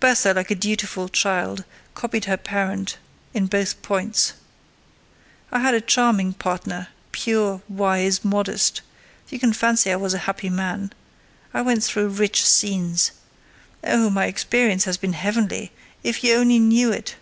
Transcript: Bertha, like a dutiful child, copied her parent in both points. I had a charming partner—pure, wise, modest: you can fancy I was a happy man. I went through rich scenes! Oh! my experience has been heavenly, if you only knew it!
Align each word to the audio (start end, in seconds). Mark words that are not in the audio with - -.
Bertha, 0.00 0.34
like 0.34 0.50
a 0.50 0.54
dutiful 0.54 1.08
child, 1.08 1.64
copied 1.94 2.26
her 2.26 2.36
parent 2.36 2.98
in 3.32 3.46
both 3.46 3.80
points. 3.80 4.34
I 5.50 5.60
had 5.60 5.72
a 5.72 5.80
charming 5.80 6.34
partner—pure, 6.34 7.62
wise, 7.70 8.22
modest: 8.22 8.82
you 9.30 9.38
can 9.38 9.54
fancy 9.54 9.90
I 9.90 9.96
was 9.96 10.12
a 10.12 10.18
happy 10.28 10.50
man. 10.50 10.92
I 11.54 11.62
went 11.62 11.82
through 11.82 12.08
rich 12.08 12.44
scenes! 12.44 13.12
Oh! 13.82 14.10
my 14.10 14.26
experience 14.26 14.84
has 14.84 14.98
been 14.98 15.14
heavenly, 15.14 15.72
if 16.04 16.22
you 16.22 16.34
only 16.34 16.58
knew 16.58 16.92
it! 16.92 17.14